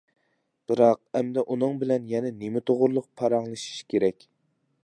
[0.71, 4.31] بىراق ئەمدى ئۇنىڭ بىلەن يەنە نېمە توغرۇلۇق پاراڭلىشىش كېرەك.